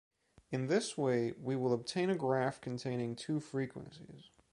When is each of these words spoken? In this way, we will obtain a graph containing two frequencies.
In 0.49 0.65
this 0.65 0.97
way, 0.97 1.31
we 1.33 1.55
will 1.55 1.71
obtain 1.73 2.09
a 2.09 2.15
graph 2.15 2.59
containing 2.59 3.15
two 3.15 3.39
frequencies. 3.39 4.31